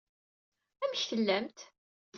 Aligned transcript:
Amek 0.83 1.01
tellamt? 1.09 1.59